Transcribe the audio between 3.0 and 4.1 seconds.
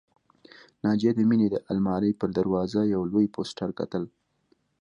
لوی پوسټر کتل